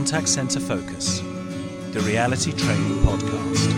[0.00, 1.20] Contact Center Focus,
[1.90, 3.70] the reality training podcast.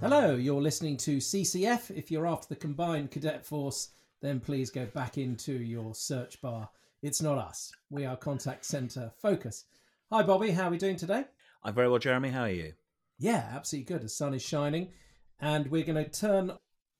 [0.00, 1.96] Hello, you're listening to CCF.
[1.96, 6.68] If you're after the combined cadet force, then please go back into your search bar.
[7.00, 7.70] It's not us.
[7.90, 9.66] We are Contact Center Focus.
[10.10, 10.50] Hi, Bobby.
[10.50, 11.26] How are we doing today?
[11.62, 12.30] I'm very well, Jeremy.
[12.30, 12.72] How are you?
[13.20, 14.02] Yeah, absolutely good.
[14.02, 14.88] The sun is shining.
[15.38, 16.50] And we're going to turn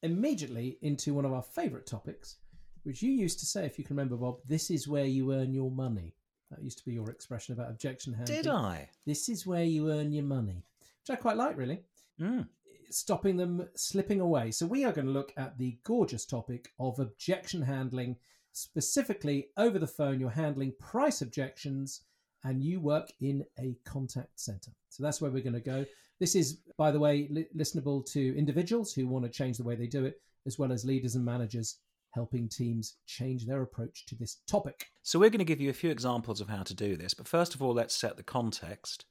[0.05, 2.37] immediately into one of our favourite topics,
[2.83, 5.53] which you used to say, if you can remember, Bob, this is where you earn
[5.53, 6.15] your money.
[6.51, 8.43] That used to be your expression about objection handling.
[8.43, 8.89] Did I?
[9.07, 11.83] This is where you earn your money, which I quite like, really.
[12.21, 12.49] Mm.
[12.91, 14.51] Stopping them slipping away.
[14.51, 18.17] So, we are going to look at the gorgeous topic of objection handling,
[18.53, 20.21] specifically over the phone.
[20.21, 22.03] You're handling price objections
[22.45, 24.71] and you work in a contact center.
[24.89, 25.85] So, that's where we're going to go.
[26.19, 29.75] This is, by the way, li- listenable to individuals who want to change the way
[29.77, 31.77] they do it, as well as leaders and managers
[32.19, 34.87] helping teams change their approach to this topic.
[35.03, 37.15] So, we're going to give you a few examples of how to do this.
[37.15, 39.05] But first of all, let's set the context.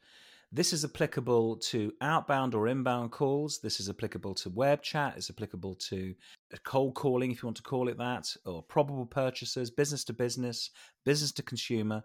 [0.51, 3.59] This is applicable to outbound or inbound calls.
[3.59, 5.13] This is applicable to web chat.
[5.17, 6.13] It's applicable to
[6.63, 10.69] cold calling, if you want to call it that, or probable purchasers, business to business,
[11.05, 12.01] business to consumer.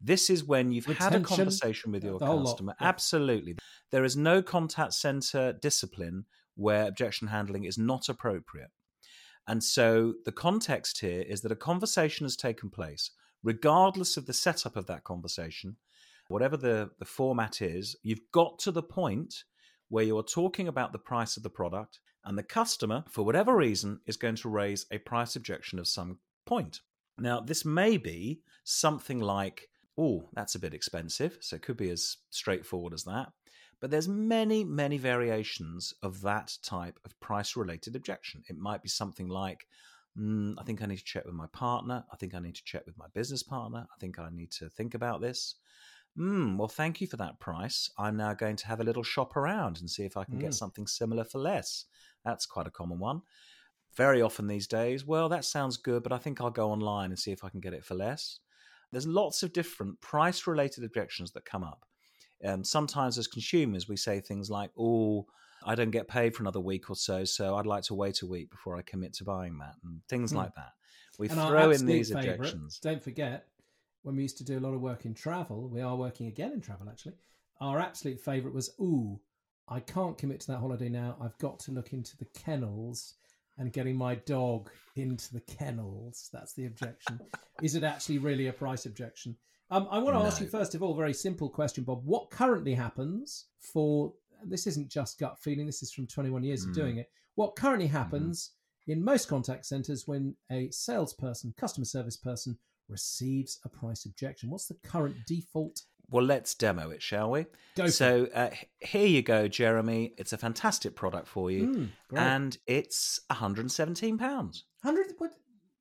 [0.00, 2.74] This is when you've had a conversation with your customer.
[2.80, 2.88] yeah.
[2.88, 3.56] Absolutely.
[3.90, 6.24] There is no contact center discipline
[6.56, 8.70] where objection handling is not appropriate.
[9.48, 13.10] And so the context here is that a conversation has taken place,
[13.42, 15.76] regardless of the setup of that conversation,
[16.28, 19.44] whatever the, the format is, you've got to the point
[19.88, 24.00] where you're talking about the price of the product, and the customer, for whatever reason,
[24.06, 26.80] is going to raise a price objection of some point.
[27.18, 29.68] Now, this may be something like,
[29.98, 31.38] oh, that's a bit expensive.
[31.40, 33.32] So it could be as straightforward as that.
[33.82, 38.44] But there's many, many variations of that type of price related objection.
[38.48, 39.66] It might be something like,
[40.16, 42.04] mm, I think I need to check with my partner.
[42.12, 43.88] I think I need to check with my business partner.
[43.92, 45.56] I think I need to think about this.
[46.16, 47.90] Mm, well, thank you for that price.
[47.98, 50.50] I'm now going to have a little shop around and see if I can get
[50.50, 50.54] Mm.
[50.54, 51.86] something similar for less.
[52.24, 53.22] That's quite a common one.
[53.96, 57.18] Very often these days, well, that sounds good, but I think I'll go online and
[57.18, 58.38] see if I can get it for less.
[58.92, 61.84] There's lots of different price related objections that come up.
[62.44, 65.26] Um, sometimes, as consumers, we say things like, oh,
[65.64, 68.26] I don't get paid for another week or so, so I'd like to wait a
[68.26, 70.38] week before I commit to buying that, and things Hmm.
[70.38, 70.72] like that.
[71.18, 72.80] We And throw in these favourite, objections.
[72.82, 73.46] Don't forget,
[74.02, 76.52] when we used to do a lot of work in travel, we are working again
[76.52, 77.14] in travel actually.
[77.60, 79.20] Our absolute favourite was, ooh,
[79.68, 81.16] I can't commit to that holiday now.
[81.20, 83.14] I've got to look into the kennels
[83.58, 86.28] and getting my dog into the kennels.
[86.32, 87.20] That's the objection.
[87.62, 89.36] Is it actually really a price objection?
[89.72, 92.02] Um, I want to ask you first of all, a very simple question, Bob.
[92.04, 94.12] What currently happens for
[94.44, 94.66] this?
[94.66, 95.64] Isn't just gut feeling.
[95.64, 96.74] This is from 21 years of Mm.
[96.74, 97.10] doing it.
[97.36, 98.50] What currently happens
[98.86, 104.50] in most contact centers when a salesperson, customer service person receives a price objection?
[104.50, 105.80] What's the current default?
[106.10, 107.46] Well, let's demo it, shall we?
[107.74, 108.50] Go so uh,
[108.80, 110.12] here you go, Jeremy.
[110.18, 114.64] It's a fantastic product for you, Mm, and it's 117 pounds.
[114.82, 115.32] 100 what,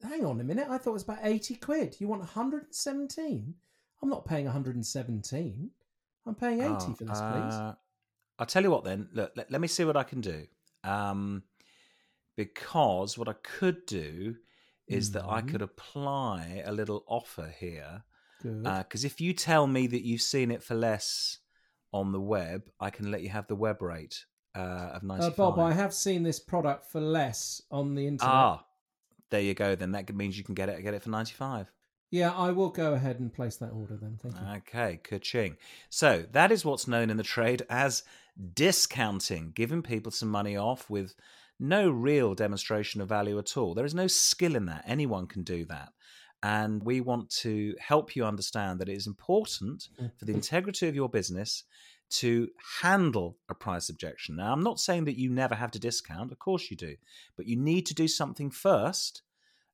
[0.03, 3.53] hang on a minute i thought it was about 80 quid you want 117
[4.01, 5.69] i'm not paying 117
[6.25, 7.73] i'm paying 80 for this please Uh,
[8.39, 9.07] I'll tell you what then.
[9.13, 10.47] Look, let, let me see what I can do.
[10.84, 11.44] Um,
[12.35, 14.35] because what I could do
[14.88, 15.47] is that I Mhm.
[15.50, 18.03] could apply a little offer here.
[18.41, 21.38] Because if you tell me that you've seen it for less
[21.94, 24.25] on the web, I can let you have the web rate
[24.56, 25.34] uh, of 95.
[25.34, 28.66] uh, bob i have seen this product for less on the internet Ah,
[29.29, 29.75] there you go.
[29.75, 31.72] Then that means you can get it get it for 95.
[32.11, 35.57] Yeah i will go ahead and place that order then thank you Okay, ka-ching.
[35.89, 38.03] So that is what's known in the trade as
[38.53, 41.16] discounting, giving people some money off with
[41.59, 43.73] no real demonstration of value at all.
[43.73, 44.83] There is no skill in that.
[44.88, 45.89] Anyone can do that.
[46.44, 50.11] And we want to help you understand that it is important mm.
[50.17, 51.63] for the integrity of your business
[52.09, 52.49] to
[52.81, 54.37] handle a price objection.
[54.37, 56.96] Now, I'm not saying that you never have to discount, of course you do,
[57.37, 59.22] but you need to do something first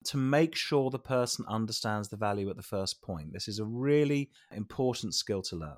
[0.08, 3.34] to make sure the person understands the value at the first point.
[3.34, 5.78] This is a really important skill to learn.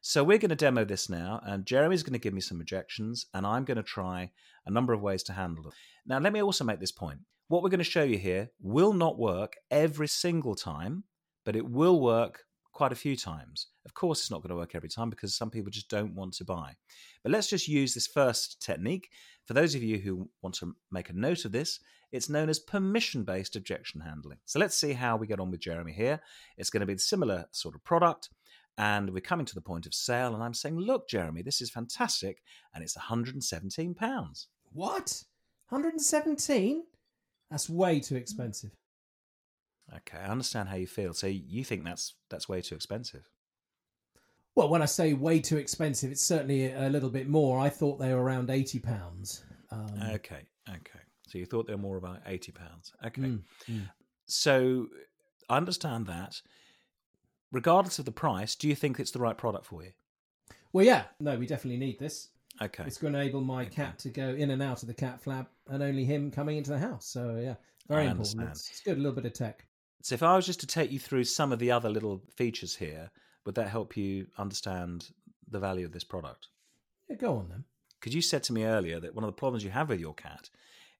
[0.00, 3.26] So we're going to demo this now, and Jeremy's going to give me some objections,
[3.32, 4.30] and I'm going to try
[4.66, 5.72] a number of ways to handle them.
[6.06, 7.20] Now, let me also make this point.
[7.48, 11.04] What we're going to show you here will not work every single time,
[11.44, 12.44] but it will work
[12.74, 13.68] quite a few times.
[13.86, 16.34] Of course, it's not going to work every time because some people just don't want
[16.34, 16.74] to buy.
[17.22, 19.08] But let's just use this first technique.
[19.46, 21.80] For those of you who want to make a note of this,
[22.12, 24.38] it's known as permission based objection handling.
[24.44, 26.20] So let's see how we get on with Jeremy here.
[26.58, 28.28] It's going to be a similar sort of product.
[28.76, 31.70] And we're coming to the point of sale, and I'm saying, look, Jeremy, this is
[31.70, 32.42] fantastic,
[32.74, 34.46] and it's £117.
[34.72, 35.22] what
[35.68, 36.82] 117
[37.50, 38.72] that's way too expensive
[39.92, 41.12] Okay, I understand how you feel.
[41.14, 43.28] So you think that's that's way too expensive.
[44.56, 47.58] Well, when I say way too expensive, it's certainly a little bit more.
[47.58, 49.44] I thought they were around eighty pounds.
[49.70, 51.00] Um, Okay, okay.
[51.26, 52.92] So you thought they were more about eighty pounds.
[53.04, 53.22] Okay.
[53.22, 53.90] mm, mm.
[54.26, 54.86] So
[55.48, 56.40] I understand that.
[57.52, 59.92] Regardless of the price, do you think it's the right product for you?
[60.72, 62.28] Well, yeah, no, we definitely need this.
[62.60, 62.82] Okay.
[62.84, 65.50] It's going to enable my cat to go in and out of the cat flap,
[65.68, 67.06] and only him coming into the house.
[67.06, 67.54] So yeah,
[67.88, 68.50] very I important.
[68.50, 69.64] It's, it's good, a little bit of tech.
[70.02, 72.76] So if I was just to take you through some of the other little features
[72.76, 73.10] here,
[73.46, 75.10] would that help you understand
[75.48, 76.48] the value of this product?
[77.08, 77.64] Yeah, go on then.
[78.00, 80.14] Because you said to me earlier that one of the problems you have with your
[80.14, 80.50] cat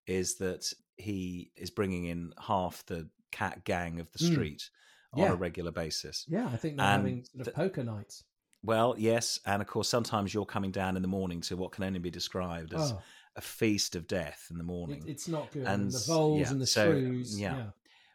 [0.07, 4.33] is that he is bringing in half the cat gang of the Mm.
[4.33, 4.71] street
[5.13, 6.25] on a regular basis.
[6.29, 8.25] Yeah, I think they're And having sort of the- poker nights.
[8.63, 11.85] Well, yes, and of course, sometimes you're coming down in the morning to what can
[11.85, 13.03] only be described as Oh,
[13.37, 15.03] a feast of death in the morning.
[15.07, 15.67] it, it's not good.
[15.67, 17.39] And And the voles yeah, and the so, shrews.
[17.39, 17.57] yeah.
[17.57, 17.71] yeah.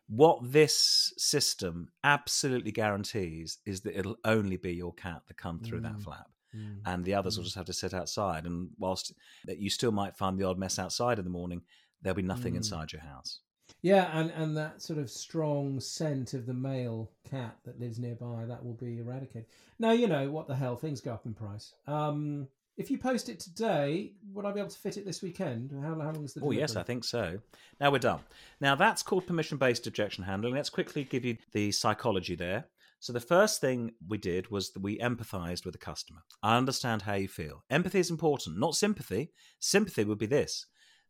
[0.09, 5.81] What this system absolutely guarantees is that it'll only be your cat that come through
[5.81, 6.03] that Mm.
[6.03, 6.81] flap, Mm.
[6.85, 7.45] and the others will Mm.
[7.45, 8.45] just have to sit outside.
[8.45, 9.13] And whilst
[9.45, 11.61] that you still might find the odd mess outside in the morning,
[12.01, 12.57] there'll be nothing Mm.
[12.57, 13.41] inside your house.
[13.81, 18.45] Yeah, and, and that sort of strong scent of the male cat that lives nearby,
[18.45, 19.45] that will be eradicated.
[19.77, 21.75] Now, you know, what the hell, things go up in price.
[21.85, 22.49] Um,
[22.79, 25.71] if you post it today, would I be able to fit it this weekend?
[25.83, 27.37] How, how long is the Oh, yes, I think so.
[27.81, 28.21] Now we're done.
[28.61, 30.55] Now that's called permission based objection handling.
[30.55, 32.65] Let's quickly give you the psychology there.
[33.01, 36.21] So, the first thing we did was that we empathized with the customer.
[36.41, 37.63] I understand how you feel.
[37.69, 39.31] Empathy is important, not sympathy.
[39.59, 40.65] Sympathy would be this.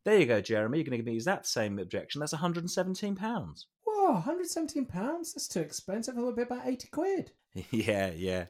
[0.05, 0.77] There you go, Jeremy.
[0.77, 2.19] You're going to give me that same objection.
[2.19, 3.65] That's £117.
[3.85, 5.33] Whoa, 117 pounds?
[5.33, 6.17] That's too expensive.
[6.17, 7.31] It would be about 80 quid.
[7.71, 8.45] yeah, yeah.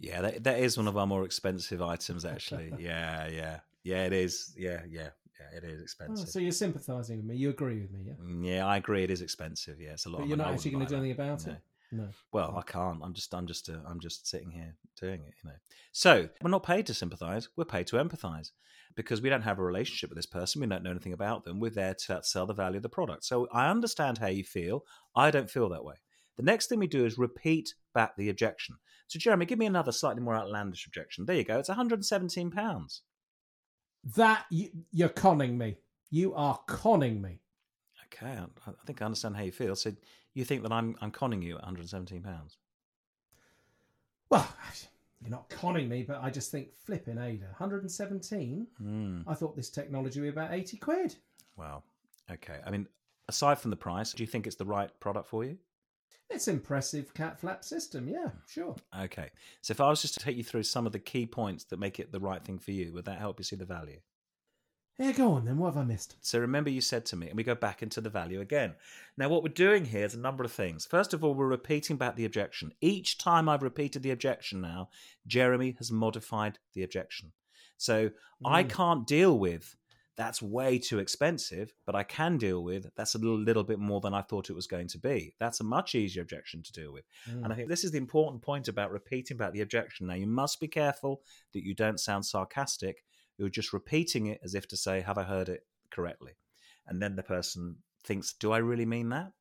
[0.00, 2.72] Yeah, that, that is one of our more expensive items, actually.
[2.78, 3.60] yeah, yeah.
[3.84, 4.54] Yeah, it is.
[4.56, 5.10] Yeah, yeah.
[5.38, 6.28] Yeah, it is Oh, expensive.
[6.28, 7.36] so you're sympathising with me.
[7.36, 8.12] You agree with me, yeah?
[8.22, 9.04] Mm, yeah, I agree.
[9.04, 9.80] It is expensive.
[9.80, 10.18] Yeah, it's a lot.
[10.18, 11.50] But you're not actually going to do anything about that.
[11.52, 11.60] it?
[11.92, 12.08] No.
[12.32, 13.00] Well, I can't.
[13.02, 15.34] I'm just, I'm just, uh, I'm just sitting here doing it.
[15.42, 15.56] You know.
[15.92, 17.48] So we're not paid to sympathise.
[17.56, 18.50] We're paid to empathise
[18.94, 20.60] because we don't have a relationship with this person.
[20.60, 21.58] We don't know anything about them.
[21.58, 23.24] We're there to sell the value of the product.
[23.24, 24.84] So I understand how you feel.
[25.16, 25.94] I don't feel that way.
[26.36, 28.76] The next thing we do is repeat back the objection.
[29.08, 31.26] So Jeremy, give me another slightly more outlandish objection.
[31.26, 31.58] There you go.
[31.58, 33.02] It's 117 pounds.
[34.16, 35.76] That, you, you're conning me.
[36.10, 37.40] You are conning me.
[38.06, 39.76] Okay, I, I think I understand how you feel.
[39.76, 39.92] So
[40.34, 42.58] you think that I'm, I'm conning you at 117 pounds?
[44.30, 44.48] Well,
[45.20, 47.46] you're not conning me, but I just think flipping Ada.
[47.46, 48.66] 117?
[48.78, 49.20] Hmm.
[49.26, 51.16] I thought this technology would be about 80 quid.
[51.56, 51.84] Well,
[52.30, 52.60] okay.
[52.64, 52.86] I mean,
[53.28, 55.58] aside from the price, do you think it's the right product for you?
[56.28, 58.76] It's impressive cat flap system, yeah, sure.
[59.00, 59.30] Okay.
[59.62, 61.80] So if I was just to take you through some of the key points that
[61.80, 63.98] make it the right thing for you, would that help you see the value?
[64.98, 65.56] Yeah, go on then.
[65.56, 66.16] What have I missed?
[66.20, 68.74] So remember you said to me, and we go back into the value again.
[69.16, 70.84] Now, what we're doing here is a number of things.
[70.84, 72.72] First of all, we're repeating back the objection.
[72.82, 74.90] Each time I've repeated the objection now,
[75.26, 77.32] Jeremy has modified the objection.
[77.78, 78.10] So
[78.44, 78.68] I Mm.
[78.70, 79.74] can't deal with
[80.20, 84.02] that's way too expensive, but I can deal with that's a little, little bit more
[84.02, 85.34] than I thought it was going to be.
[85.40, 87.06] That's a much easier objection to deal with.
[87.26, 87.44] Mm.
[87.44, 90.06] And I think this is the important point about repeating about the objection.
[90.06, 91.22] Now, you must be careful
[91.54, 93.02] that you don't sound sarcastic.
[93.38, 96.32] You're just repeating it as if to say, Have I heard it correctly?
[96.86, 99.32] And then the person thinks, Do I really mean that?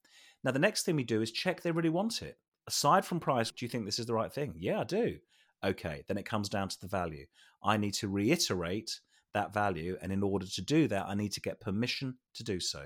[0.46, 2.38] Now, the next thing we do is check they really want it.
[2.68, 4.54] Aside from price, do you think this is the right thing?
[4.58, 5.18] Yeah, I do.
[5.62, 7.26] Okay, then it comes down to the value.
[7.62, 9.02] I need to reiterate
[9.34, 9.98] that value.
[10.02, 12.86] And in order to do that, I need to get permission to do so.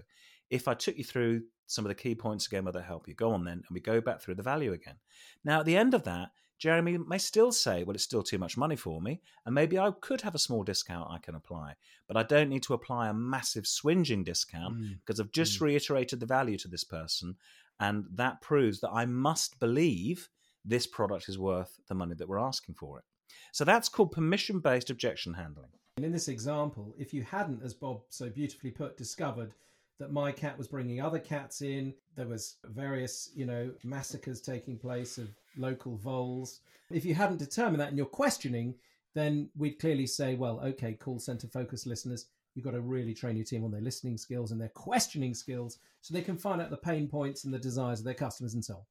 [0.50, 3.16] If I took you through some of the key points again, will that help you?
[3.16, 4.96] Go on then, and we go back through the value again.
[5.44, 8.56] Now, at the end of that, Jeremy may still say, well, it's still too much
[8.58, 11.76] money for me, and maybe I could have a small discount I can apply,
[12.08, 15.00] but I don't need to apply a massive swinging discount Mm.
[15.00, 17.36] because I've just reiterated the value to this person,
[17.80, 20.30] and that proves that I must believe
[20.64, 23.06] this product is worth the money that we're asking for it.
[23.52, 25.72] So that's called permission based objection handling.
[25.98, 29.54] And in this example, if you hadn't, as Bob so beautifully put, discovered
[30.00, 34.78] that my cat was bringing other cats in, there was various, you know, massacres taking
[34.78, 36.62] place of local voles.
[36.90, 38.74] If you hadn't determined that and you're questioning,
[39.14, 43.36] then we'd clearly say, well, okay, call center focus listeners, you've got to really train
[43.36, 46.72] your team on their listening skills and their questioning skills so they can find out
[46.72, 48.82] the pain points and the desires of their customers and so on.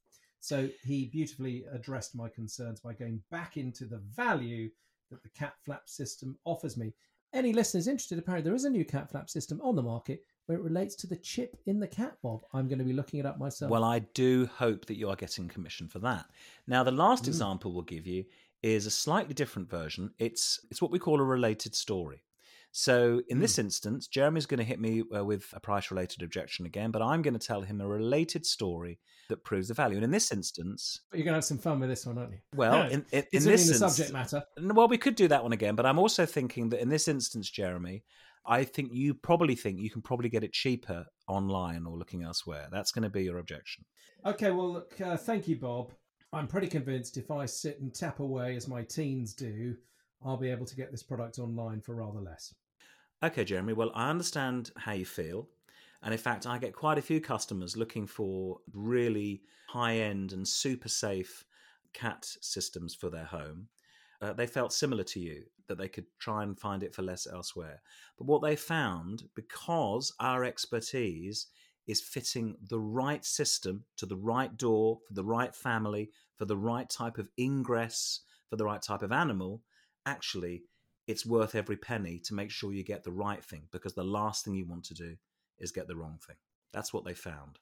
[0.41, 4.71] So he beautifully addressed my concerns by going back into the value
[5.13, 6.93] that the cat flap system offers me.
[7.33, 10.59] Any listeners interested, apparently there is a new cat flap system on the market where
[10.59, 12.43] it relates to the chip in the cat bob.
[12.53, 13.71] I'm going to be looking it up myself.
[13.71, 16.27] Well, I do hope that you are getting commission for that.
[16.67, 17.29] Now, the last Mm.
[17.29, 18.25] example we'll give you
[18.63, 20.13] is a slightly different version.
[20.19, 22.23] It's it's what we call a related story.
[22.75, 26.65] So in this instance, Jeremy's going to hit me uh, with a price related objection
[26.65, 28.99] again, but I'm going to tell him a related story
[29.29, 29.97] that proves the value.
[29.97, 32.33] And in this instance, But you're going to have some fun with this one, aren't
[32.33, 32.39] you?
[32.57, 34.43] well, No, in, in, in this instance, subject matter.
[34.59, 37.51] well, we could do that one again, but I'm also thinking that in this instance,
[37.51, 38.05] Jeremy,
[38.47, 42.69] I think you probably think you can probably get it cheaper online or looking elsewhere.
[42.73, 43.85] That's going to be your objection.
[44.25, 45.93] Okay, well, look, uh, thank you, Bob.
[46.33, 49.77] I'm pretty convinced if I sit and tap away as my teens do,
[50.25, 52.55] I'll be able to get this product online for rather less.
[53.25, 53.73] Okay, Jeremy.
[53.73, 55.49] Well, I understand how you feel.
[56.03, 60.47] And in fact, I get quite a few customers looking for really high end and
[60.47, 61.45] super safe
[61.93, 63.69] cat systems for their home.
[64.21, 67.29] Uh, they felt similar to you that they could try and find it for less
[67.33, 67.81] elsewhere.
[68.19, 71.47] But what they found, because our expertise
[71.87, 76.57] is fitting the right system to the right door for the right family, for the
[76.57, 79.63] right type of ingress, for the right type of animal,
[80.07, 80.65] actually
[81.13, 84.45] it's worth every penny to make sure you get the right thing because the last
[84.45, 85.17] thing you want to do
[85.59, 86.37] is get the wrong thing.
[86.73, 87.59] That's what they found.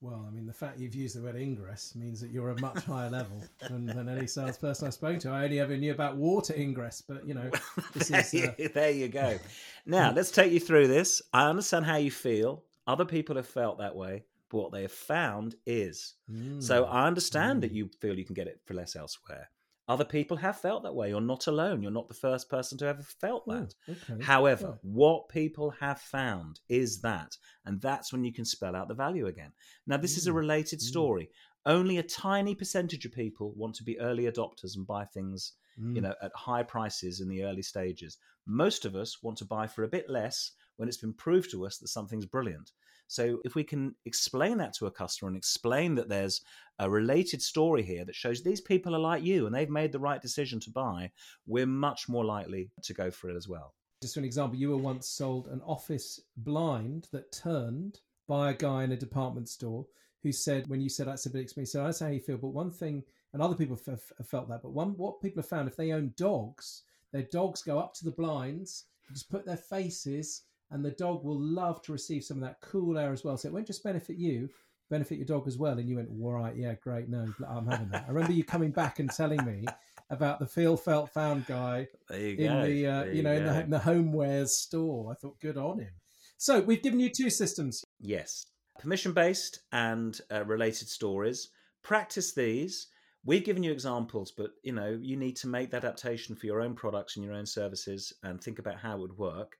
[0.00, 2.82] Well, I mean, the fact you've used the word ingress means that you're a much
[2.84, 5.30] higher level than, than any salesperson I've spoken to.
[5.30, 7.50] I only ever knew about water ingress, but you know,
[7.94, 8.34] this there, is.
[8.34, 9.38] Uh, you, there you go.
[9.86, 11.22] Now, let's take you through this.
[11.32, 12.64] I understand how you feel.
[12.86, 16.14] Other people have felt that way, but what they have found is.
[16.58, 17.76] So mm, I understand that Mm.
[17.76, 19.50] you feel you can get it for less elsewhere.
[19.88, 21.08] Other people have felt that way.
[21.08, 21.82] You're not alone.
[21.82, 23.74] You're not the first person to ever felt oh, that.
[23.88, 24.22] okay.
[24.22, 24.78] However, Well.
[24.82, 27.36] what people have found is that,
[27.66, 29.52] and that's when you can spell out the value again.
[29.86, 30.82] Now, this is a Mm, related mm.
[30.82, 31.30] story.
[31.66, 35.84] Only a tiny percentage of people want to be early adopters and buy things, you
[36.00, 36.02] Mm.
[36.02, 38.18] know, at high prices in the early stages.
[38.46, 41.64] Most of us want to buy for a bit less when it's been proved to
[41.64, 42.72] us that something's brilliant.
[43.06, 46.40] So, if we can explain that to a customer and explain that there's
[46.80, 50.00] a related story here that shows these people are like you and they've made the
[50.00, 51.12] right decision to buy,
[51.46, 53.74] we're much more likely to go for it as well.
[54.00, 58.54] Just for an example, you were once sold an office blind that turned by a
[58.54, 59.86] guy in a department store
[60.24, 62.38] who said, when you said that's a bit expensive, so that's how you feel.
[62.38, 65.48] But one thing, and other people have, have felt that, but one what people have
[65.48, 69.56] found if they own dogs, their dogs go up to the blinds, just put their
[69.56, 73.36] faces, and the dog will love to receive some of that cool air as well.
[73.36, 74.48] So it won't just benefit you,
[74.90, 75.78] benefit your dog as well.
[75.78, 78.04] And you went, all right, yeah, great, no, I'm having that.
[78.08, 79.64] I remember you coming back and telling me
[80.10, 82.66] about the feel felt found guy There you in go.
[82.66, 85.12] the uh, There you know in the, in the homewares store.
[85.12, 85.92] I thought, good on him.
[86.38, 87.84] So we've given you two systems.
[88.00, 88.46] Yes.
[88.80, 91.50] Permission based and uh, related stories.
[91.82, 92.88] Practice these.
[93.24, 96.60] We've given you examples, but you know, you need to make the adaptation for your
[96.60, 99.56] own products and your own services and think about how it would work.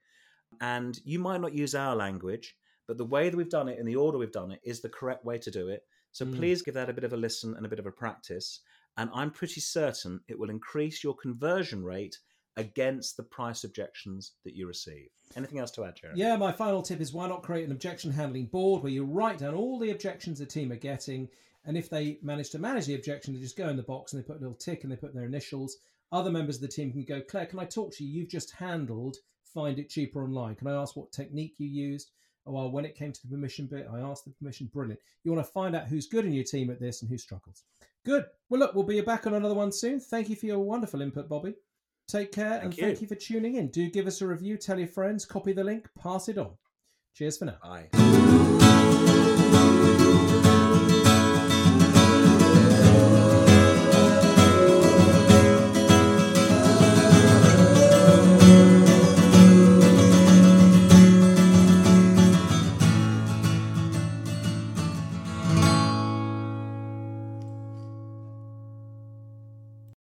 [0.61, 2.57] And you might not use our language,
[2.87, 4.89] but the way that we've done it in the order we've done it is the
[4.89, 5.83] correct way to do it.
[6.13, 6.37] So Mm.
[6.37, 8.61] please give that a bit of a listen and a bit of a practice.
[8.97, 12.19] And I'm pretty certain it will increase your conversion rate
[12.57, 15.09] against the price objections that you receive.
[15.37, 16.21] Anything else to add, Jeremy?
[16.21, 19.39] Yeah, my final tip is why not create an objection handling board where you write
[19.39, 21.31] down all the objections the team are getting,
[21.65, 24.23] and if they manage to manage the objection, they just go in the box and
[24.23, 25.79] they put a little tick and they put their initials.
[26.11, 28.21] Other members of the team can go, Claire, can I talk to you?
[28.21, 29.17] You've just handled
[29.53, 30.55] find it cheaper online.
[30.55, 32.11] Can I ask what technique you used?
[32.47, 34.69] Oh, well, when it came to the permission bit, I asked the permission.
[34.73, 35.01] Brilliant.
[35.23, 37.63] You want to find out who's good in your team at this and who struggles.
[38.05, 38.25] Good.
[38.49, 40.01] Well, look, we'll be back on another one soon.
[40.01, 41.55] Thank you for your wonderful input, Bobby.
[42.09, 42.85] Take care and Thank you.
[42.85, 43.69] thank you for tuning in.
[43.69, 46.51] Do give us a review, tell your friends, copy the link, pass it on.
[47.15, 47.59] Cheers for now.
[47.63, 47.89] Bye.